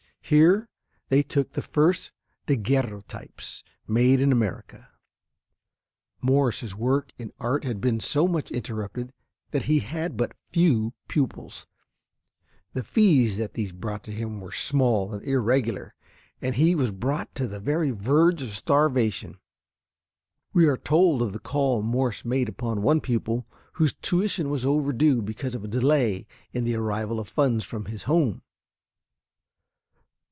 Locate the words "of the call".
21.21-21.81